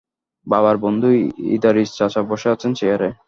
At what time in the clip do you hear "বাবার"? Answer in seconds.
0.47-0.75